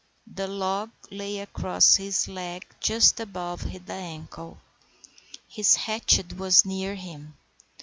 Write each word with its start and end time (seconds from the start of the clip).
The 0.33 0.47
log 0.47 0.89
lay 1.11 1.37
across 1.41 1.97
his 1.97 2.27
leg 2.27 2.65
just 2.79 3.19
above 3.19 3.71
the 3.71 3.93
ankle. 3.93 4.57
His 5.47 5.75
hatchet 5.75 6.37
was 6.37 6.65
near 6.65 6.95
him. 6.95 7.37